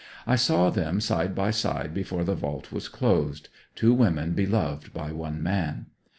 [0.25, 5.11] I saw them side by side before the vault was closed two women beloved by
[5.11, 5.85] one man.